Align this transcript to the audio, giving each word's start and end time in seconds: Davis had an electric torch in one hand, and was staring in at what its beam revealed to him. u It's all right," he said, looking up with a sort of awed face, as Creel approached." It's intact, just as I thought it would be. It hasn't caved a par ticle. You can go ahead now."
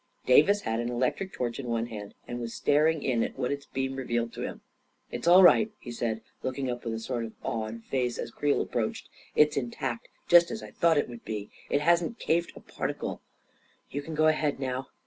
Davis 0.25 0.61
had 0.61 0.79
an 0.79 0.89
electric 0.89 1.31
torch 1.31 1.59
in 1.59 1.67
one 1.67 1.85
hand, 1.85 2.15
and 2.27 2.39
was 2.41 2.55
staring 2.55 3.03
in 3.03 3.21
at 3.21 3.37
what 3.37 3.51
its 3.51 3.67
beam 3.67 3.93
revealed 3.97 4.33
to 4.33 4.41
him. 4.41 4.55
u 4.55 4.61
It's 5.19 5.27
all 5.27 5.43
right," 5.43 5.69
he 5.77 5.91
said, 5.91 6.21
looking 6.41 6.71
up 6.71 6.83
with 6.83 6.95
a 6.95 6.99
sort 6.99 7.23
of 7.23 7.33
awed 7.43 7.83
face, 7.83 8.17
as 8.17 8.31
Creel 8.31 8.61
approached." 8.63 9.09
It's 9.35 9.57
intact, 9.57 10.07
just 10.27 10.49
as 10.49 10.63
I 10.63 10.71
thought 10.71 10.97
it 10.97 11.07
would 11.07 11.23
be. 11.23 11.51
It 11.69 11.81
hasn't 11.81 12.17
caved 12.17 12.51
a 12.55 12.61
par 12.61 12.87
ticle. 12.91 13.19
You 13.91 14.01
can 14.01 14.15
go 14.15 14.25
ahead 14.25 14.59
now." 14.59 14.87